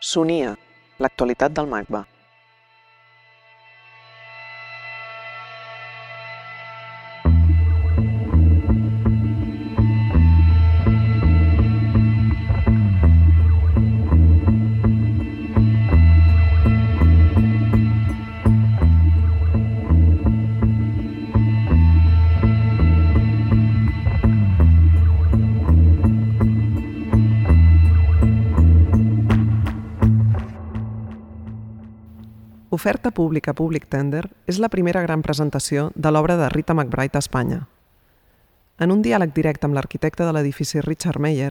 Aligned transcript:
s'unia 0.00 0.56
l'actualitat 0.98 1.52
del 1.52 1.68
Magba. 1.68 2.04
Oferta 32.80 33.10
pública 33.10 33.52
Public 33.52 33.90
Tender 33.92 34.22
és 34.48 34.56
la 34.56 34.70
primera 34.72 35.02
gran 35.04 35.20
presentació 35.20 35.90
de 36.00 36.08
l'obra 36.08 36.38
de 36.40 36.46
Rita 36.48 36.72
McBride 36.72 37.18
a 37.18 37.20
Espanya. 37.20 37.58
En 38.80 38.94
un 38.94 39.02
diàleg 39.04 39.34
directe 39.36 39.68
amb 39.68 39.76
l'arquitecte 39.76 40.24
de 40.24 40.32
l'edifici 40.32 40.80
Richard 40.80 41.20
Meyer, 41.20 41.50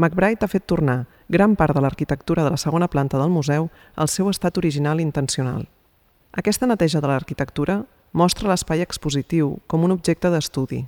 McBride 0.00 0.40
ha 0.40 0.48
fet 0.48 0.64
tornar 0.64 1.02
gran 1.28 1.52
part 1.60 1.76
de 1.76 1.82
l'arquitectura 1.84 2.46
de 2.46 2.54
la 2.54 2.60
segona 2.62 2.88
planta 2.88 3.20
del 3.20 3.28
museu 3.28 3.68
al 3.94 4.08
seu 4.08 4.30
estat 4.32 4.56
original 4.56 5.02
i 5.02 5.04
intencional. 5.04 5.66
Aquesta 6.32 6.70
neteja 6.70 7.04
de 7.04 7.12
l'arquitectura 7.12 7.82
mostra 8.16 8.48
l'espai 8.48 8.80
expositiu 8.80 9.58
com 9.66 9.84
un 9.84 9.92
objecte 9.92 10.32
d'estudi 10.32 10.86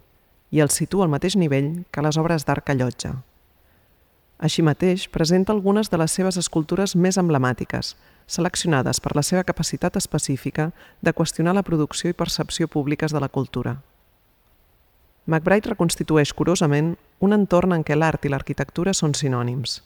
i 0.57 0.65
el 0.65 0.73
situa 0.73 1.05
al 1.05 1.13
mateix 1.13 1.37
nivell 1.37 1.85
que 1.93 2.09
les 2.09 2.17
obres 2.17 2.49
d'art 2.49 2.65
que 2.65 2.73
allotja. 2.73 3.19
Així 4.43 4.63
mateix, 4.67 5.05
presenta 5.07 5.55
algunes 5.55 5.87
de 5.87 5.99
les 6.03 6.15
seves 6.19 6.37
escultures 6.41 6.97
més 6.99 7.19
emblemàtiques, 7.21 7.93
seleccionades 8.27 8.99
per 8.99 9.15
la 9.15 9.23
seva 9.23 9.45
capacitat 9.47 9.95
específica 10.01 10.73
de 11.01 11.13
qüestionar 11.15 11.55
la 11.55 11.63
producció 11.63 12.11
i 12.11 12.19
percepció 12.19 12.67
públiques 12.67 13.15
de 13.15 13.23
la 13.23 13.31
cultura. 13.31 13.77
McBride 15.27 15.71
reconstitueix 15.71 16.35
curosament 16.35 16.97
un 17.23 17.39
entorn 17.39 17.77
en 17.79 17.87
què 17.87 17.95
l'art 17.95 18.27
i 18.27 18.35
l'arquitectura 18.35 18.91
són 18.99 19.15
sinònims. 19.15 19.79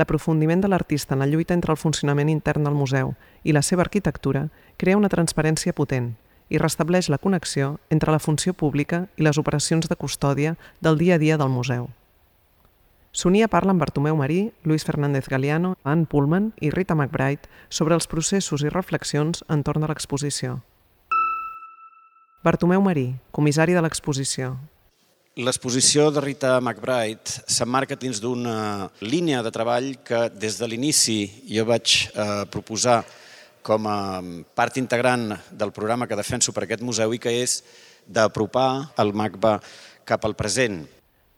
L'aprofundiment 0.00 0.64
de 0.64 0.72
l'artista 0.72 1.12
en 1.12 1.20
la 1.20 1.28
lluita 1.28 1.52
entre 1.52 1.76
el 1.76 1.82
funcionament 1.84 2.32
intern 2.32 2.64
del 2.64 2.78
museu 2.80 3.12
i 3.44 3.52
la 3.52 3.60
seva 3.60 3.84
arquitectura 3.84 4.46
crea 4.80 4.96
una 4.96 5.12
transparència 5.12 5.76
potent 5.76 6.14
i 6.48 6.56
restableix 6.56 7.12
la 7.12 7.20
connexió 7.20 7.74
entre 7.90 8.16
la 8.16 8.20
funció 8.20 8.56
pública 8.56 9.08
i 9.16 9.28
les 9.28 9.36
operacions 9.36 9.92
de 9.92 9.96
custòdia 9.96 10.56
del 10.80 10.96
dia 10.96 11.20
a 11.20 11.20
dia 11.20 11.36
del 11.36 11.52
museu. 11.52 11.90
Sonia 13.12 13.44
parla 13.44 13.74
amb 13.74 13.80
Bartomeu 13.84 14.16
Marí, 14.16 14.54
Luis 14.64 14.86
Fernández 14.88 15.28
Galiano, 15.28 15.76
Anne 15.84 16.06
Pullman 16.08 16.54
i 16.64 16.70
Rita 16.72 16.94
McBride 16.96 17.44
sobre 17.68 17.92
els 17.92 18.08
processos 18.08 18.64
i 18.64 18.70
reflexions 18.72 19.44
entorn 19.52 19.84
de 19.84 19.90
l'exposició. 19.90 20.62
Bartomeu 22.40 22.80
Marí, 22.80 23.10
comissari 23.30 23.76
de 23.76 23.82
l'exposició. 23.84 24.54
L'exposició 25.36 26.08
de 26.08 26.22
Rita 26.24 26.54
McBride 26.62 27.44
s'emmarca 27.52 28.00
dins 28.00 28.16
d'una 28.24 28.88
línia 29.04 29.44
de 29.44 29.52
treball 29.52 29.92
que 30.00 30.22
des 30.32 30.56
de 30.56 30.70
l'inici 30.72 31.18
jo 31.52 31.68
vaig 31.68 31.98
eh, 32.08 32.48
proposar 32.48 33.02
com 33.60 33.92
a 33.92 33.98
part 34.56 34.80
integrant 34.80 35.36
del 35.52 35.76
programa 35.76 36.08
que 36.08 36.16
defenso 36.16 36.56
per 36.56 36.64
aquest 36.64 36.80
museu 36.80 37.12
i 37.12 37.20
que 37.20 37.36
és 37.44 37.60
d'apropar 38.08 38.96
el 38.96 39.12
MACBA 39.12 39.58
cap 40.08 40.24
al 40.24 40.34
present. 40.34 40.80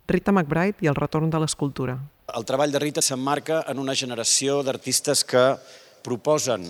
Rita 0.07 0.33
McBride 0.33 0.85
i 0.85 0.89
el 0.91 0.99
retorn 0.99 1.31
de 1.33 1.39
l'escultura. 1.41 1.97
El 2.37 2.45
treball 2.45 2.73
de 2.73 2.81
Rita 2.83 3.01
s'emmarca 3.01 3.63
en 3.73 3.79
una 3.81 3.95
generació 3.97 4.59
d'artistes 4.67 5.23
que 5.25 5.45
proposen 6.05 6.67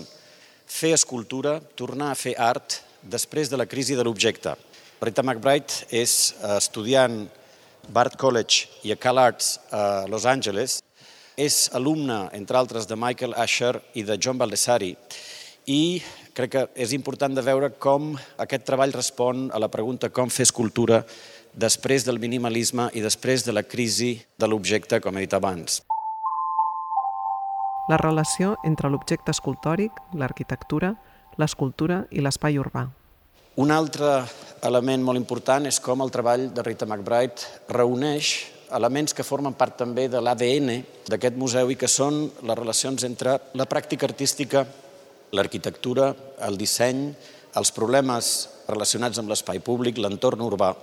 fer 0.65 0.93
escultura, 0.95 1.57
tornar 1.75 2.13
a 2.13 2.15
fer 2.15 2.37
art 2.39 2.79
després 3.03 3.51
de 3.51 3.59
la 3.59 3.67
crisi 3.67 3.97
de 3.99 4.05
l'objecte. 4.07 4.55
Rita 5.03 5.23
McBride 5.23 5.83
és 5.91 6.33
estudiant 6.55 7.25
Bard 7.91 8.15
College 8.15 8.87
i 8.87 8.95
a 8.95 8.99
Cal 8.99 9.19
Arts 9.19 9.57
a 9.69 10.05
Los 10.07 10.25
Angeles. 10.25 10.79
És 11.35 11.67
alumne, 11.75 12.29
entre 12.31 12.55
altres, 12.55 12.87
de 12.87 12.95
Michael 12.95 13.35
Asher 13.35 13.75
i 13.99 14.07
de 14.07 14.15
John 14.15 14.39
Baldessari 14.39 14.95
i 15.65 15.99
crec 16.35 16.51
que 16.53 16.63
és 16.77 16.91
important 16.93 17.33
de 17.33 17.43
veure 17.43 17.71
com 17.81 18.13
aquest 18.41 18.65
treball 18.67 18.93
respon 18.93 19.49
a 19.51 19.59
la 19.59 19.69
pregunta 19.71 20.11
com 20.13 20.29
fer 20.29 20.45
escultura 20.45 21.01
després 21.55 22.03
del 22.03 22.19
minimalisme 22.19 22.89
i 22.93 23.01
després 23.01 23.45
de 23.47 23.53
la 23.55 23.63
crisi 23.63 24.17
de 24.37 24.47
l'objecte, 24.47 24.99
com 24.99 25.15
he 25.15 25.23
dit 25.23 25.33
abans. 25.33 25.81
La 27.87 27.97
relació 28.01 28.55
entre 28.65 28.89
l'objecte 28.89 29.31
escultòric, 29.31 29.91
l'arquitectura, 30.19 30.95
l'escultura 31.39 32.03
i 32.11 32.23
l'espai 32.23 32.59
urbà. 32.59 32.87
Un 33.61 33.71
altre 33.71 34.25
element 34.67 35.03
molt 35.05 35.21
important 35.21 35.63
és 35.69 35.79
com 35.79 36.01
el 36.03 36.11
treball 36.11 36.49
de 36.51 36.63
Rita 36.65 36.87
McBride 36.89 37.71
reuneix 37.71 38.33
elements 38.75 39.13
que 39.15 39.23
formen 39.23 39.53
part 39.55 39.77
també 39.79 40.09
de 40.11 40.19
l'ADN 40.19 40.73
d'aquest 41.07 41.37
museu 41.39 41.69
i 41.71 41.77
que 41.79 41.87
són 41.87 42.25
les 42.41 42.59
relacions 42.59 43.05
entre 43.07 43.37
la 43.53 43.69
pràctica 43.69 44.09
artística, 44.09 44.65
l'arquitectura, 45.31 46.09
el 46.49 46.57
disseny, 46.57 47.05
els 47.55 47.71
problemes 47.71 48.33
relacionats 48.67 49.21
amb 49.21 49.31
l'espai 49.31 49.61
públic, 49.63 50.01
l'entorn 50.01 50.41
urbà 50.43 50.73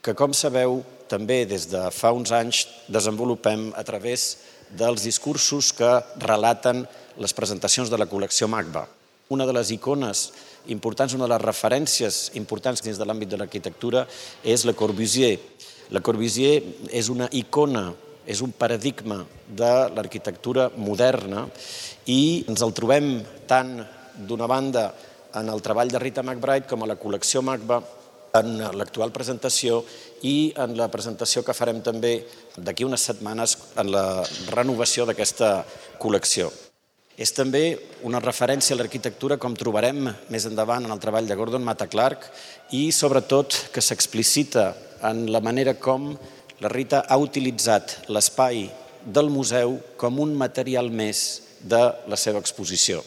que, 0.00 0.14
com 0.16 0.32
sabeu, 0.32 0.80
també 1.10 1.44
des 1.48 1.66
de 1.68 1.82
fa 1.92 2.12
uns 2.16 2.32
anys 2.32 2.64
desenvolupem 2.88 3.70
a 3.76 3.84
través 3.84 4.36
dels 4.70 5.02
discursos 5.04 5.72
que 5.76 5.90
relaten 6.22 6.84
les 7.20 7.34
presentacions 7.34 7.90
de 7.90 7.98
la 7.98 8.06
col·lecció 8.08 8.48
MACBA. 8.48 8.86
Una 9.34 9.46
de 9.46 9.54
les 9.54 9.70
icones 9.74 10.30
importants, 10.72 11.14
una 11.14 11.26
de 11.26 11.34
les 11.34 11.42
referències 11.42 12.30
importants 12.38 12.82
dins 12.82 12.98
de 12.98 13.06
l'àmbit 13.06 13.30
de 13.30 13.38
l'arquitectura 13.40 14.06
és 14.44 14.64
Le 14.64 14.74
Corbusier. 14.78 15.36
Le 15.90 16.00
Corbusier 16.00 16.62
és 16.94 17.10
una 17.10 17.28
icona, 17.34 17.90
és 18.26 18.40
un 18.40 18.52
paradigma 18.54 19.24
de 19.46 19.72
l'arquitectura 19.94 20.70
moderna 20.76 21.46
i 22.06 22.44
ens 22.48 22.62
el 22.62 22.74
trobem 22.76 23.16
tant 23.50 23.80
d'una 24.14 24.46
banda 24.46 24.90
en 25.34 25.48
el 25.50 25.62
treball 25.62 25.90
de 25.90 25.98
Rita 25.98 26.22
McBride 26.22 26.68
com 26.70 26.82
a 26.82 26.90
la 26.90 26.98
col·lecció 26.98 27.42
MACBA 27.42 27.80
en 28.38 28.58
l'actual 28.78 29.12
presentació 29.12 29.82
i 30.26 30.52
en 30.60 30.76
la 30.78 30.90
presentació 30.92 31.42
que 31.44 31.56
farem 31.56 31.80
també 31.82 32.20
d'aquí 32.56 32.86
unes 32.86 33.04
setmanes 33.10 33.56
en 33.80 33.90
la 33.92 34.22
renovació 34.52 35.06
d'aquesta 35.08 35.64
col·lecció. 36.02 36.50
És 37.20 37.34
també 37.36 37.76
una 38.08 38.20
referència 38.22 38.72
a 38.72 38.78
l'arquitectura 38.80 39.36
com 39.36 39.56
trobarem 39.58 40.06
més 40.32 40.46
endavant 40.48 40.86
en 40.86 40.94
el 40.94 41.02
treball 41.02 41.26
de 41.28 41.36
Gordon 41.36 41.66
Mata 41.66 41.88
Clark 41.90 42.24
i 42.76 42.88
sobretot 42.96 43.56
que 43.74 43.84
s'explicita 43.84 44.70
en 45.10 45.26
la 45.32 45.42
manera 45.44 45.74
com 45.76 46.14
la 46.60 46.72
Rita 46.72 47.04
ha 47.08 47.18
utilitzat 47.20 48.08
l'espai 48.08 48.66
del 49.04 49.30
museu 49.32 49.78
com 50.00 50.20
un 50.20 50.32
material 50.36 50.90
més 50.92 51.42
de 51.60 51.80
la 52.08 52.16
seva 52.16 52.40
exposició. 52.40 53.02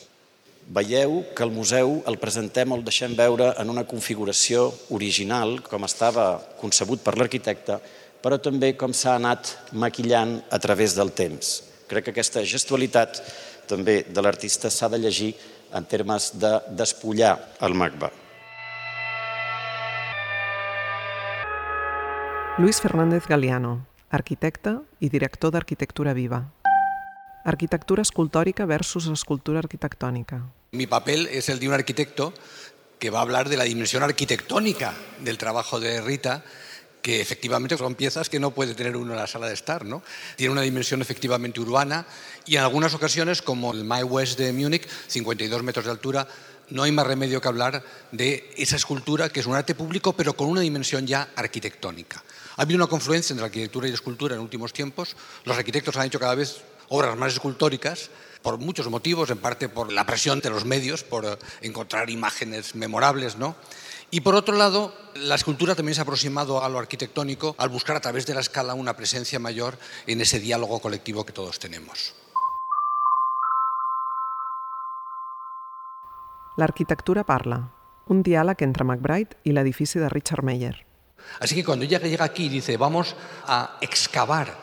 Veieu 0.67 1.25
que 1.35 1.43
el 1.43 1.51
museu 1.51 1.97
el 2.07 2.17
presentem 2.21 2.71
el 2.71 2.83
deixem 2.87 3.15
veure 3.17 3.51
en 3.59 3.69
una 3.69 3.83
configuració 3.83 4.69
original, 4.95 5.59
com 5.61 5.83
estava 5.83 6.39
concebut 6.61 7.03
per 7.03 7.17
l'arquitecte, 7.19 7.79
però 8.23 8.39
també 8.39 8.73
com 8.79 8.95
s'ha 8.95 9.17
anat 9.19 9.51
maquillant 9.75 10.39
a 10.49 10.59
través 10.63 10.95
del 10.95 11.11
temps. 11.11 11.61
Crec 11.91 12.07
que 12.07 12.13
aquesta 12.15 12.45
gestualitat 12.47 13.19
també 13.67 14.03
de 14.07 14.23
l'artista 14.23 14.71
s'ha 14.71 14.89
de 14.89 15.01
llegir 15.03 15.33
en 15.73 15.85
termes 15.85 16.31
de 16.39 16.55
despullar 16.71 17.35
el 17.61 17.75
MACBA. 17.75 18.11
Luis 22.57 22.79
Fernández 22.79 23.27
Galiano, 23.27 23.81
arquitecte 24.09 24.77
i 25.01 25.09
director 25.09 25.51
d'Arquitectura 25.51 26.13
Viva. 26.13 26.43
Arquitectura 27.43 28.03
escultòrica 28.05 28.65
versus 28.69 29.09
escultura 29.11 29.59
arquitectònica. 29.59 30.43
Mi 30.73 30.87
papel 30.87 31.27
es 31.27 31.49
el 31.49 31.59
de 31.59 31.67
un 31.67 31.75
arquitecto 31.75 32.33
que 32.97 33.11
va 33.11 33.19
a 33.19 33.21
hablar 33.21 33.47
de 33.47 33.57
la 33.57 33.63
dimensión 33.63 34.01
arquitectónica 34.01 34.95
del 35.19 35.37
trabajo 35.37 35.79
de 35.79 36.01
Rita, 36.01 36.43
que 37.03 37.21
efectivamente 37.21 37.77
son 37.77 37.93
piezas 37.93 38.27
que 38.27 38.39
no 38.39 38.55
puede 38.55 38.73
tener 38.73 38.97
uno 38.97 39.13
en 39.13 39.19
la 39.19 39.27
sala 39.27 39.45
de 39.45 39.53
estar, 39.53 39.85
¿no? 39.85 40.01
Tiene 40.35 40.51
una 40.51 40.63
dimensión 40.63 40.99
efectivamente 40.99 41.59
urbana 41.59 42.07
y 42.47 42.55
en 42.55 42.63
algunas 42.63 42.95
ocasiones, 42.95 43.43
como 43.43 43.71
el 43.71 43.83
My 43.83 44.01
West 44.01 44.39
de 44.39 44.51
Múnich, 44.51 44.87
52 45.09 45.61
metros 45.61 45.85
de 45.85 45.91
altura, 45.91 46.27
no 46.69 46.81
hay 46.81 46.91
más 46.91 47.05
remedio 47.05 47.39
que 47.39 47.49
hablar 47.49 47.83
de 48.11 48.51
esa 48.57 48.75
escultura 48.75 49.29
que 49.29 49.41
es 49.41 49.45
un 49.45 49.53
arte 49.53 49.75
público, 49.75 50.13
pero 50.13 50.33
con 50.33 50.47
una 50.47 50.61
dimensión 50.61 51.05
ya 51.05 51.29
arquitectónica. 51.35 52.23
Ha 52.55 52.63
habido 52.63 52.77
una 52.77 52.87
confluencia 52.87 53.35
entre 53.35 53.45
arquitectura 53.45 53.87
y 53.87 53.91
escultura 53.91 54.33
en 54.33 54.41
últimos 54.41 54.73
tiempos. 54.73 55.15
Los 55.45 55.55
arquitectos 55.55 55.95
han 55.97 56.07
hecho 56.07 56.19
cada 56.19 56.33
vez 56.33 56.61
obras 56.89 57.15
más 57.15 57.33
escultóricas 57.33 58.09
por 58.43 58.59
muchos 58.59 58.89
motivos, 58.89 59.31
en 59.31 59.39
parte 59.39 59.69
por 59.69 59.91
la 59.91 60.05
presión 60.05 60.41
de 60.41 60.51
los 60.51 60.65
medios, 60.65 61.03
por 61.03 61.25
eh, 61.25 61.37
encontrar 61.61 62.09
imágenes 62.09 62.75
memorables, 62.75 63.37
¿no? 63.37 63.55
Y 64.11 64.21
por 64.21 64.35
otro 64.35 64.55
lado, 64.55 64.93
la 65.15 65.33
escultura 65.33 65.73
también 65.73 65.95
se 65.95 66.01
ha 66.01 66.03
aproximado 66.03 66.63
a 66.63 66.69
lo 66.69 66.77
arquitectónico 66.77 67.55
al 67.57 67.69
buscar 67.69 67.95
a 67.95 68.01
través 68.01 68.27
de 68.27 68.35
la 68.35 68.41
escala 68.41 68.75
una 68.75 68.95
presencia 68.95 69.39
mayor 69.39 69.79
en 70.05 70.21
ese 70.21 70.39
diálogo 70.39 70.79
colectivo 70.79 71.25
que 71.25 71.33
todos 71.33 71.57
tenemos. 71.57 72.13
L'arquitectura 76.55 77.23
parla, 77.25 77.71
un 78.05 78.21
diàleg 78.21 78.61
entre 78.61 78.85
McBride 78.85 79.39
i 79.49 79.55
l'edifici 79.55 79.97
de 79.97 80.09
Richard 80.13 80.45
Meyer. 80.45 80.85
Así 81.39 81.55
que 81.55 81.63
cuando 81.63 81.85
ella 81.85 81.97
llega 81.97 82.25
aquí 82.25 82.45
y 82.45 82.49
dice, 82.49 82.77
vamos 82.77 83.15
a 83.47 83.77
excavar 83.81 84.53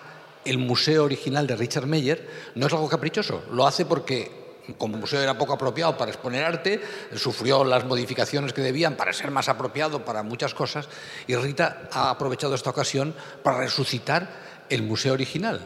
el 0.45 0.59
museo 0.59 1.05
original 1.05 1.47
de 1.47 1.57
Richard 1.57 1.87
Meyer, 1.87 2.29
no 2.55 2.67
es 2.67 2.73
algo 2.73 2.89
caprichoso, 2.89 3.43
lo 3.53 3.67
hace 3.67 3.85
porque 3.85 4.41
como 4.79 4.95
el 4.95 5.01
museo 5.01 5.21
era 5.21 5.39
poco 5.39 5.53
apropiado 5.53 5.97
para 5.97 6.11
exponer 6.11 6.45
arte, 6.45 6.81
sufrió 7.17 7.65
las 7.65 7.85
modificaciones 7.85 8.53
que 8.53 8.63
debían 8.63 8.97
para 8.97 9.13
ser 9.13 9.31
más 9.31 9.49
apropiado 9.49 10.05
para 10.05 10.23
muchas 10.23 10.55
cosas, 10.55 10.89
y 11.27 11.35
Rita 11.35 11.89
ha 11.93 12.11
aprovechado 12.11 12.55
esta 12.55 12.71
ocasión 12.71 13.15
para 13.43 13.59
resucitar 13.59 14.31
el 14.69 14.83
museo 14.83 15.15
original, 15.15 15.61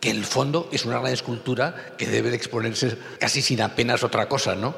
que 0.00 0.10
en 0.10 0.16
el 0.16 0.24
fondo 0.24 0.68
es 0.72 0.84
una 0.84 0.98
gran 0.98 1.12
escultura 1.12 1.94
que 1.96 2.06
debe 2.06 2.30
de 2.30 2.36
exponerse 2.36 2.96
casi 3.18 3.42
sin 3.42 3.60
apenas 3.62 4.02
otra 4.02 4.28
cosa, 4.28 4.54
¿no? 4.54 4.74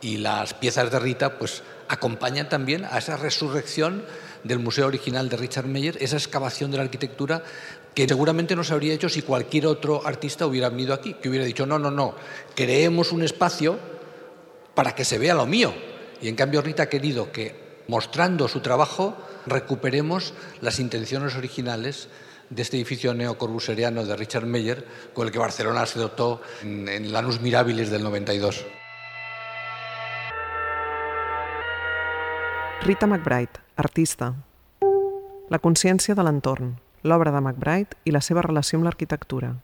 Y 0.00 0.16
las 0.16 0.54
piezas 0.54 0.90
de 0.90 0.98
Rita, 0.98 1.38
pues, 1.38 1.62
acompañan 1.88 2.48
también 2.48 2.86
a 2.86 2.98
esa 2.98 3.16
resurrección 3.16 4.04
del 4.44 4.60
museo 4.60 4.86
original 4.86 5.28
de 5.28 5.36
Richard 5.36 5.66
Meyer, 5.66 5.98
esa 6.00 6.16
excavación 6.16 6.70
de 6.70 6.78
la 6.78 6.84
arquitectura 6.84 7.42
que 8.00 8.08
seguramente 8.08 8.56
no 8.56 8.64
se 8.64 8.72
habría 8.72 8.94
hecho 8.94 9.10
si 9.10 9.20
cualquier 9.20 9.66
otro 9.66 10.06
artista 10.06 10.46
hubiera 10.46 10.70
venido 10.70 10.94
aquí, 10.94 11.12
que 11.14 11.28
hubiera 11.28 11.44
dicho, 11.44 11.66
no, 11.66 11.78
no, 11.78 11.90
no, 11.90 12.14
creemos 12.54 13.12
un 13.12 13.22
espacio 13.22 13.78
para 14.74 14.94
que 14.94 15.04
se 15.04 15.18
vea 15.18 15.34
lo 15.34 15.44
mío. 15.44 15.74
Y 16.22 16.28
en 16.28 16.34
cambio 16.34 16.62
Rita 16.62 16.84
ha 16.84 16.88
querido 16.88 17.30
que, 17.30 17.82
mostrando 17.88 18.48
su 18.48 18.60
trabajo, 18.60 19.18
recuperemos 19.44 20.32
las 20.62 20.80
intenciones 20.80 21.36
originales 21.36 22.08
de 22.48 22.62
este 22.62 22.78
edificio 22.78 23.12
neocorbuseriano 23.12 24.06
de 24.06 24.16
Richard 24.16 24.46
Meyer, 24.46 24.86
con 25.12 25.26
el 25.26 25.32
que 25.32 25.38
Barcelona 25.38 25.84
se 25.84 25.98
dotó 25.98 26.40
en, 26.62 26.88
en 26.88 27.12
Lanus 27.12 27.42
Mirabilis 27.42 27.90
del 27.90 28.02
92. 28.02 28.64
Rita 32.82 33.06
McBride, 33.06 33.60
artista. 33.76 34.36
La 35.50 35.58
consciència 35.58 36.14
de 36.14 36.24
l'entorn, 36.24 36.78
l'obra 37.02 37.30
de 37.30 37.40
McBride 37.40 37.96
i 38.04 38.12
la 38.14 38.20
seva 38.20 38.42
relació 38.46 38.78
amb 38.78 38.88
l'arquitectura. 38.88 39.54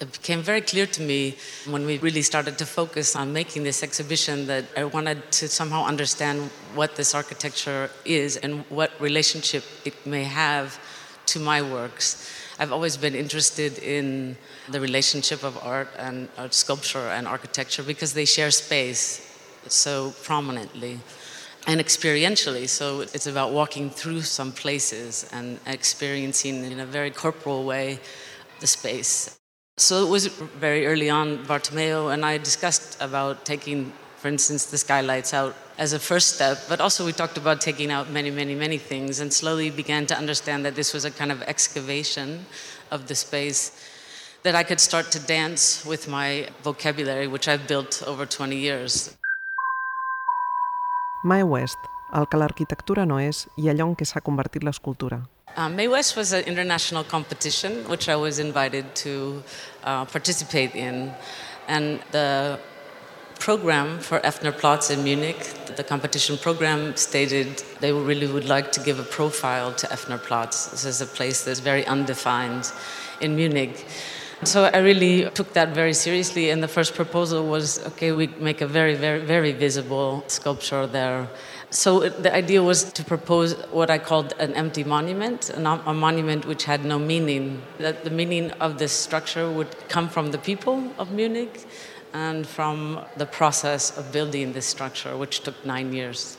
It 0.00 0.12
became 0.12 0.42
very 0.42 0.62
clear 0.62 0.86
to 0.86 1.02
me 1.02 1.36
when 1.66 1.84
we 1.84 1.98
really 1.98 2.22
started 2.22 2.56
to 2.56 2.64
focus 2.64 3.14
on 3.14 3.34
making 3.34 3.64
this 3.64 3.82
exhibition 3.82 4.46
that 4.46 4.64
I 4.74 4.84
wanted 4.84 5.30
to 5.32 5.48
somehow 5.48 5.84
understand 5.84 6.50
what 6.74 6.96
this 6.96 7.14
architecture 7.14 7.90
is 8.06 8.38
and 8.38 8.64
what 8.70 8.90
relationship 8.98 9.62
it 9.84 9.94
may 10.06 10.24
have 10.24 10.80
to 11.26 11.38
my 11.38 11.60
works. 11.60 12.32
I've 12.58 12.72
always 12.72 12.96
been 12.96 13.14
interested 13.14 13.78
in 13.78 14.36
the 14.70 14.80
relationship 14.80 15.44
of 15.44 15.58
art 15.62 15.88
and 15.98 16.28
art 16.38 16.54
sculpture 16.54 17.08
and 17.10 17.28
architecture 17.28 17.82
because 17.82 18.14
they 18.14 18.24
share 18.24 18.50
space 18.50 19.20
so 19.68 20.14
prominently 20.24 21.00
and 21.66 21.80
experientially. 21.80 22.68
So 22.68 23.00
it's 23.00 23.26
about 23.26 23.52
walking 23.52 23.90
through 23.90 24.22
some 24.22 24.52
places 24.52 25.28
and 25.32 25.58
experiencing 25.66 26.64
in 26.64 26.80
a 26.80 26.86
very 26.86 27.10
corporal 27.10 27.64
way 27.64 28.00
the 28.60 28.66
space. 28.66 29.38
So 29.76 30.04
it 30.06 30.10
was 30.10 30.26
very 30.26 30.86
early 30.86 31.08
on, 31.08 31.44
Bartomeu 31.44 32.12
and 32.12 32.24
I 32.24 32.38
discussed 32.38 33.00
about 33.00 33.46
taking, 33.46 33.92
for 34.18 34.28
instance, 34.28 34.66
the 34.66 34.76
skylights 34.76 35.32
out 35.32 35.56
as 35.78 35.94
a 35.94 35.98
first 35.98 36.34
step, 36.34 36.58
but 36.68 36.80
also 36.80 37.06
we 37.06 37.12
talked 37.12 37.38
about 37.38 37.62
taking 37.62 37.90
out 37.90 38.10
many, 38.10 38.30
many, 38.30 38.54
many 38.54 38.76
things 38.76 39.20
and 39.20 39.32
slowly 39.32 39.70
began 39.70 40.04
to 40.06 40.16
understand 40.16 40.66
that 40.66 40.74
this 40.74 40.92
was 40.92 41.06
a 41.06 41.10
kind 41.10 41.32
of 41.32 41.40
excavation 41.42 42.44
of 42.90 43.08
the 43.08 43.14
space 43.14 43.72
that 44.42 44.54
I 44.54 44.62
could 44.62 44.80
start 44.80 45.10
to 45.12 45.20
dance 45.20 45.84
with 45.86 46.08
my 46.08 46.48
vocabulary, 46.62 47.26
which 47.26 47.48
I've 47.48 47.66
built 47.66 48.02
over 48.06 48.26
20 48.26 48.56
years. 48.56 49.16
Mae 51.22 51.42
West, 51.42 51.78
el 52.16 52.26
que 52.26 52.38
l'arquitectura 52.40 53.04
no 53.04 53.18
és 53.20 53.44
i 53.60 53.68
allò 53.68 53.90
en 53.90 53.96
què 53.96 54.06
s'ha 54.08 54.22
convertit 54.24 54.64
l'escultura. 54.64 55.20
Uh, 55.56 55.68
Mae 55.68 55.88
West 55.88 56.16
was 56.16 56.32
an 56.32 56.44
international 56.44 57.04
competition 57.04 57.84
which 57.90 58.08
I 58.08 58.16
was 58.16 58.38
invited 58.38 58.94
to 59.04 59.42
uh, 59.84 60.04
participate 60.06 60.74
in. 60.74 61.12
And 61.68 62.00
the 62.12 62.58
program 63.38 63.98
for 63.98 64.20
Effner 64.20 64.56
Platz 64.56 64.90
in 64.90 65.04
Munich, 65.04 65.38
the 65.76 65.84
competition 65.84 66.38
program 66.38 66.96
stated 66.96 67.62
they 67.80 67.92
really 67.92 68.26
would 68.26 68.48
like 68.48 68.72
to 68.72 68.80
give 68.80 68.98
a 68.98 69.02
profile 69.02 69.74
to 69.74 69.86
Effner 69.88 70.18
Platz. 70.22 70.66
This 70.70 70.84
is 70.84 71.00
a 71.00 71.06
place 71.06 71.44
that's 71.44 71.60
very 71.60 71.86
undefined 71.86 72.72
in 73.20 73.36
Munich. 73.36 73.86
So 74.42 74.64
I 74.64 74.78
really 74.78 75.28
took 75.30 75.52
that 75.52 75.74
very 75.74 75.92
seriously, 75.92 76.48
and 76.48 76.62
the 76.62 76.68
first 76.68 76.94
proposal 76.94 77.46
was 77.46 77.78
okay, 77.88 78.12
we 78.12 78.28
make 78.38 78.62
a 78.62 78.66
very, 78.66 78.94
very, 78.94 79.20
very 79.20 79.52
visible 79.52 80.24
sculpture 80.28 80.86
there. 80.86 81.28
So 81.68 82.08
the 82.08 82.34
idea 82.34 82.62
was 82.62 82.84
to 82.84 83.04
propose 83.04 83.54
what 83.70 83.90
I 83.90 83.98
called 83.98 84.32
an 84.38 84.54
empty 84.54 84.82
monument, 84.82 85.50
a 85.50 85.92
monument 85.92 86.46
which 86.46 86.64
had 86.64 86.86
no 86.86 86.98
meaning. 86.98 87.62
That 87.78 88.02
the 88.02 88.10
meaning 88.10 88.50
of 88.52 88.78
this 88.78 88.92
structure 88.92 89.50
would 89.50 89.76
come 89.88 90.08
from 90.08 90.30
the 90.30 90.38
people 90.38 90.90
of 90.98 91.12
Munich 91.12 91.66
and 92.14 92.46
from 92.46 92.98
the 93.18 93.26
process 93.26 93.96
of 93.96 94.10
building 94.10 94.54
this 94.54 94.66
structure, 94.66 95.16
which 95.18 95.40
took 95.40 95.64
nine 95.66 95.92
years. 95.92 96.38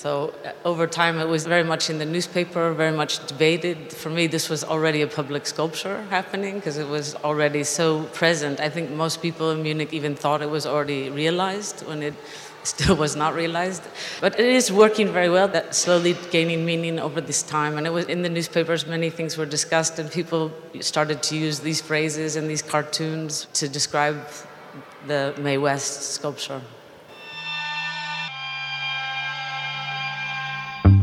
So 0.00 0.32
uh, 0.46 0.52
over 0.64 0.86
time, 0.86 1.18
it 1.18 1.28
was 1.28 1.44
very 1.44 1.62
much 1.62 1.90
in 1.90 1.98
the 1.98 2.06
newspaper, 2.06 2.72
very 2.72 2.96
much 2.96 3.26
debated. 3.26 3.92
For 3.92 4.08
me, 4.08 4.26
this 4.28 4.48
was 4.48 4.64
already 4.64 5.02
a 5.02 5.06
public 5.06 5.46
sculpture 5.46 6.04
happening 6.08 6.54
because 6.54 6.78
it 6.78 6.88
was 6.88 7.14
already 7.16 7.64
so 7.64 8.04
present. 8.04 8.60
I 8.60 8.70
think 8.70 8.88
most 8.92 9.20
people 9.20 9.50
in 9.50 9.62
Munich 9.62 9.92
even 9.92 10.14
thought 10.14 10.40
it 10.40 10.48
was 10.48 10.64
already 10.64 11.10
realized 11.10 11.86
when 11.86 12.02
it 12.02 12.14
still 12.62 12.96
was 12.96 13.14
not 13.14 13.34
realized. 13.34 13.82
But 14.22 14.40
it 14.40 14.46
is 14.46 14.72
working 14.72 15.12
very 15.12 15.28
well, 15.28 15.48
that 15.48 15.74
slowly 15.74 16.16
gaining 16.30 16.64
meaning 16.64 16.98
over 16.98 17.20
this 17.20 17.42
time. 17.42 17.76
And 17.76 17.86
it 17.86 17.92
was 17.92 18.06
in 18.06 18.22
the 18.22 18.30
newspapers, 18.30 18.86
many 18.86 19.10
things 19.10 19.36
were 19.36 19.44
discussed, 19.44 19.98
and 19.98 20.10
people 20.10 20.50
started 20.80 21.22
to 21.24 21.36
use 21.36 21.60
these 21.60 21.82
phrases 21.82 22.36
and 22.36 22.48
these 22.48 22.62
cartoons 22.62 23.48
to 23.52 23.68
describe 23.68 24.26
the 25.06 25.34
Mae 25.36 25.58
West 25.58 26.14
sculpture. 26.14 26.62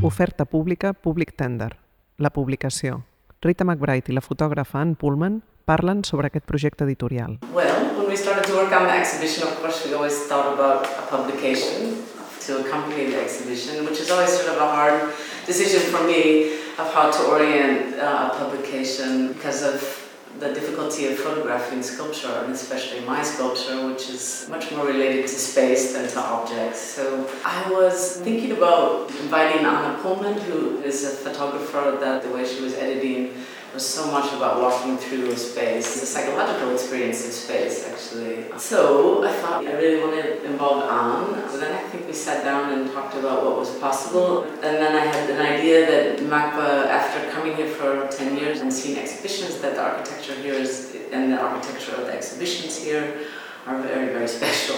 Oferta 0.07 0.45
pública 0.45 0.93
Public 0.93 1.33
Tender. 1.35 1.75
La 2.15 2.29
publicació. 2.29 3.01
Rita 3.41 3.65
McBride 3.65 4.07
i 4.07 4.15
la 4.15 4.21
fotògrafa 4.23 4.79
Ann 4.79 4.93
Pullman 4.95 5.41
parlen 5.67 6.05
sobre 6.07 6.29
aquest 6.31 6.45
projecte 6.47 6.85
editorial. 6.85 7.33
Well, 7.51 7.91
when 7.97 8.07
we 8.07 8.15
started 8.15 8.47
to 8.47 8.55
work 8.55 8.71
on 8.71 8.87
the 8.87 8.95
exhibition, 8.95 9.43
of 9.43 9.59
course, 9.59 9.83
we 9.83 9.91
always 9.93 10.15
thought 10.29 10.47
about 10.53 10.87
a 10.87 11.03
publication 11.11 11.99
to 12.47 12.63
accompany 12.63 13.11
the 13.11 13.19
exhibition, 13.19 13.83
which 13.83 13.99
is 13.99 14.09
always 14.09 14.31
sort 14.31 14.47
of 14.55 14.63
a 14.63 14.69
hard 14.71 15.11
decision 15.45 15.83
for 15.91 15.99
me 16.07 16.55
of 16.79 16.87
how 16.95 17.11
to 17.11 17.27
orient 17.27 17.99
uh, 17.99 18.31
a 18.31 18.37
publication 18.39 19.33
because 19.33 19.61
of 19.61 20.06
the 20.39 20.53
difficulty 20.53 21.07
of 21.07 21.17
photographing 21.17 21.81
sculpture, 21.81 22.31
and 22.43 22.53
especially 22.53 23.01
my 23.01 23.23
sculpture, 23.23 23.87
which 23.87 24.09
is 24.09 24.47
much 24.49 24.71
more 24.71 24.85
related 24.85 25.23
to 25.27 25.33
space 25.33 25.93
than 25.93 26.07
to 26.07 26.19
objects. 26.19 26.79
So 26.79 27.27
I 27.43 27.69
was 27.71 28.17
thinking 28.17 28.51
about 28.51 29.09
inviting 29.11 29.65
Anna 29.65 29.97
Pöhlmann, 30.01 30.39
who 30.41 30.79
is 30.81 31.03
a 31.05 31.09
photographer 31.09 31.97
that 31.99 32.23
the 32.23 32.29
way 32.29 32.45
she 32.45 32.61
was 32.61 32.75
editing 32.75 33.33
so 33.79 34.11
much 34.11 34.33
about 34.33 34.61
walking 34.61 34.97
through 34.97 35.31
a 35.31 35.37
space, 35.37 35.99
the 35.99 36.05
psychological 36.05 36.71
experience 36.73 37.25
of 37.25 37.33
space, 37.33 37.87
actually. 37.87 38.45
So 38.57 39.23
I 39.23 39.31
thought 39.31 39.65
I 39.65 39.73
really 39.73 40.01
wanted 40.01 40.41
to 40.41 40.45
involve 40.45 40.83
Anne. 40.83 41.49
So 41.49 41.57
then 41.57 41.73
I 41.73 41.87
think 41.89 42.07
we 42.07 42.13
sat 42.13 42.43
down 42.43 42.73
and 42.73 42.91
talked 42.91 43.15
about 43.15 43.45
what 43.45 43.57
was 43.57 43.77
possible. 43.79 44.43
And 44.43 44.77
then 44.81 44.95
I 44.95 45.05
had 45.05 45.29
an 45.29 45.41
idea 45.41 45.85
that 45.85 46.19
MACBA, 46.19 46.87
after 46.87 47.29
coming 47.31 47.55
here 47.55 47.69
for 47.69 48.07
10 48.07 48.37
years 48.37 48.61
and 48.61 48.71
seeing 48.71 48.97
exhibitions, 48.97 49.59
that 49.61 49.75
the 49.75 49.81
architecture 49.81 50.35
here 50.35 50.53
is, 50.53 50.95
and 51.11 51.31
the 51.31 51.39
architecture 51.39 51.95
of 51.95 52.05
the 52.07 52.13
exhibitions 52.13 52.77
here 52.77 53.25
are 53.65 53.81
very, 53.81 54.07
very 54.13 54.27
special 54.39 54.77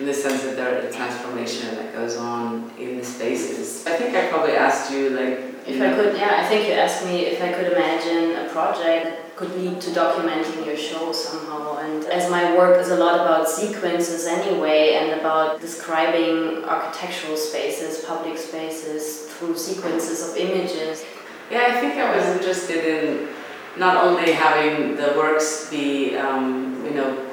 in 0.00 0.06
the 0.06 0.14
sense 0.14 0.42
that 0.42 0.56
there 0.56 0.78
is 0.78 0.94
a 0.94 0.96
transformation 0.96 1.74
that 1.76 1.92
goes 1.92 2.16
on 2.16 2.72
in 2.78 2.96
the 2.96 3.04
spaces. 3.04 3.86
I 3.86 3.96
think 3.96 4.16
I 4.16 4.28
probably 4.28 4.56
asked 4.56 4.90
you, 4.90 5.10
like, 5.10 5.49
if 5.66 5.80
I 5.80 5.94
could, 5.94 6.16
yeah, 6.16 6.42
I 6.42 6.46
think 6.48 6.66
you 6.66 6.74
asked 6.74 7.04
me 7.04 7.26
if 7.26 7.42
I 7.42 7.52
could 7.52 7.72
imagine 7.72 8.46
a 8.46 8.48
project 8.50 9.04
that 9.04 9.36
could 9.36 9.54
lead 9.56 9.80
to 9.80 9.90
documenting 9.90 10.66
your 10.66 10.76
show 10.76 11.12
somehow. 11.12 11.78
And 11.78 12.04
as 12.06 12.30
my 12.30 12.56
work 12.56 12.80
is 12.80 12.90
a 12.90 12.96
lot 12.96 13.14
about 13.20 13.48
sequences 13.48 14.26
anyway, 14.26 14.94
and 14.94 15.20
about 15.20 15.60
describing 15.60 16.64
architectural 16.64 17.36
spaces, 17.36 18.04
public 18.04 18.38
spaces 18.38 19.26
through 19.32 19.56
sequences 19.56 20.28
of 20.28 20.36
images. 20.36 21.04
Yeah, 21.50 21.66
I 21.68 21.80
think 21.80 21.94
I 21.94 22.16
was 22.16 22.26
interested 22.26 22.84
in 22.84 23.28
not 23.76 24.04
only 24.04 24.32
having 24.32 24.96
the 24.96 25.14
works 25.16 25.70
be, 25.70 26.16
um, 26.16 26.84
you 26.84 26.92
know, 26.92 27.26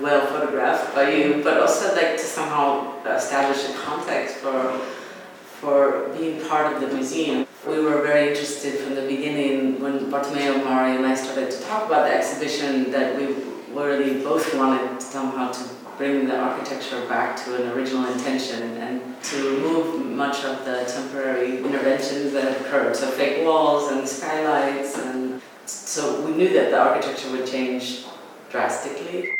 well 0.00 0.26
photographed 0.26 0.94
by 0.94 1.10
you, 1.10 1.40
but 1.42 1.58
also 1.58 1.94
like 1.94 2.12
to 2.12 2.18
somehow 2.18 3.02
establish 3.06 3.68
a 3.68 3.72
context 3.74 4.36
for 4.36 4.78
for 4.78 5.05
being 6.16 6.40
part 6.48 6.72
of 6.72 6.80
the 6.80 6.88
museum. 6.94 7.46
We 7.66 7.80
were 7.80 8.02
very 8.02 8.28
interested 8.28 8.78
from 8.80 8.94
the 8.94 9.02
beginning 9.02 9.80
when 9.80 10.10
Bartomeu 10.10 10.62
Marí 10.62 10.96
and 10.96 11.06
I 11.06 11.14
started 11.14 11.50
to 11.50 11.60
talk 11.62 11.86
about 11.86 12.06
the 12.06 12.14
exhibition 12.14 12.90
that 12.92 13.16
we 13.16 13.34
really 13.74 14.22
both 14.22 14.54
wanted 14.54 15.02
somehow 15.02 15.52
to 15.52 15.62
bring 15.98 16.26
the 16.26 16.38
architecture 16.38 17.06
back 17.08 17.36
to 17.44 17.56
an 17.56 17.72
original 17.72 18.06
intention 18.12 18.76
and 18.76 19.00
to 19.24 19.36
remove 19.56 20.06
much 20.06 20.44
of 20.44 20.64
the 20.64 20.84
temporary 20.84 21.58
interventions 21.58 22.32
that 22.32 22.44
have 22.44 22.60
occurred. 22.60 22.94
So 22.94 23.10
fake 23.10 23.44
walls 23.44 23.90
and 23.92 24.06
skylights 24.08 24.98
and 24.98 25.40
so 25.64 26.20
we 26.24 26.32
knew 26.36 26.52
that 26.52 26.70
the 26.70 26.78
architecture 26.78 27.30
would 27.32 27.46
change 27.46 28.04
drastically. 28.50 29.32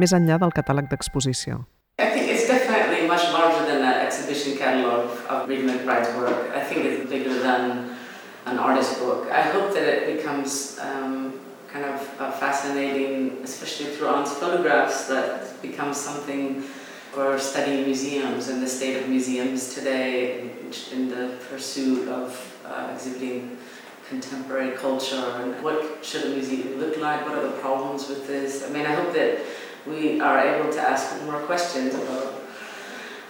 Més 0.00 0.12
enllà 0.16 0.38
del 0.40 0.52
catàleg 0.56 0.88
d'exposició. 0.90 1.62
I 1.98 2.08
think 2.10 2.28
it's 2.32 2.46
definitely 2.48 3.06
much 3.06 3.24
larger 3.32 3.64
than 3.66 3.84
an 3.84 4.01
exhibition 4.32 4.58
catalogue 4.58 5.10
of 5.28 5.48
Rita 5.48 5.62
McBride's 5.62 6.16
work. 6.16 6.50
I 6.56 6.64
think 6.64 6.84
it's 6.86 7.10
bigger 7.10 7.38
than 7.38 7.96
an 8.46 8.58
artist 8.58 8.98
book. 8.98 9.30
I 9.30 9.42
hope 9.42 9.74
that 9.74 9.82
it 9.82 10.16
becomes 10.16 10.78
um, 10.80 11.38
kind 11.68 11.84
of 11.84 12.00
fascinating, 12.38 13.42
especially 13.42 13.86
through 13.94 14.08
Anne's 14.08 14.32
photographs, 14.32 15.06
that 15.08 15.60
becomes 15.60 15.98
something 15.98 16.62
for 17.12 17.38
studying 17.38 17.84
museums 17.84 18.48
and 18.48 18.62
the 18.62 18.68
state 18.68 19.02
of 19.02 19.08
museums 19.08 19.74
today 19.74 20.50
in 20.92 21.10
the 21.10 21.36
pursuit 21.50 22.08
of 22.08 22.26
uh, 22.64 22.90
exhibiting 22.94 23.58
contemporary 24.08 24.72
culture 24.76 25.26
and 25.40 25.62
what 25.62 26.02
should 26.02 26.24
a 26.24 26.28
museum 26.30 26.78
look 26.80 26.96
like, 26.96 27.26
what 27.26 27.36
are 27.36 27.42
the 27.42 27.56
problems 27.60 28.08
with 28.08 28.26
this. 28.26 28.64
I 28.66 28.70
mean, 28.70 28.86
I 28.86 28.94
hope 28.94 29.12
that 29.12 29.40
we 29.86 30.20
are 30.20 30.38
able 30.38 30.72
to 30.72 30.80
ask 30.80 31.22
more 31.24 31.40
questions 31.40 31.94
about 31.94 32.41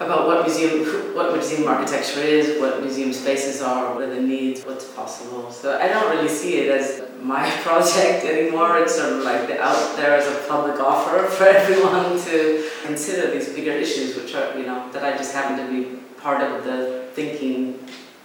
about 0.01 0.27
what 0.27 0.47
museum 0.47 1.15
what 1.15 1.33
museum 1.33 1.69
architecture 1.69 2.21
is, 2.21 2.61
what 2.61 2.81
museum 2.81 3.13
spaces 3.13 3.63
are, 3.63 3.95
what 3.95 4.03
are 4.03 4.15
the 4.15 4.21
needs, 4.21 4.65
what's 4.65 4.91
possible. 4.93 5.51
So 5.51 5.79
I 5.79 5.89
don't 5.89 6.11
really 6.11 6.29
see 6.29 6.59
it 6.61 6.71
as 6.71 7.03
my 7.21 7.49
project 7.63 8.25
anymore. 8.25 8.79
It's 8.79 8.97
sort 8.97 9.13
of 9.13 9.23
like 9.25 9.47
the, 9.47 9.61
out 9.61 9.97
there 9.97 10.17
as 10.17 10.27
a 10.27 10.49
public 10.49 10.81
offer 10.81 11.27
for 11.37 11.45
everyone 11.45 12.19
to 12.25 12.69
consider 12.85 13.31
these 13.31 13.53
bigger 13.53 13.73
issues, 13.73 14.17
which 14.17 14.35
are 14.35 14.57
you 14.59 14.67
know 14.67 14.91
that 14.93 15.05
I 15.05 15.17
just 15.17 15.35
happen 15.35 15.65
to 15.65 15.73
be 15.73 15.99
part 16.17 16.43
of 16.43 16.65
the 16.65 17.09
thinking 17.13 17.79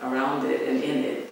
around 0.03 0.45
it 0.45 0.67
and 0.67 0.83
in 0.83 1.03
it. 1.03 1.26